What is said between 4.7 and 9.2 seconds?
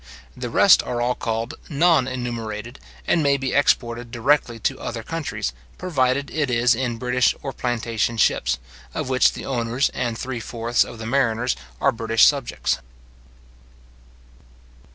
other countries, provided it is in British or plantation ships, of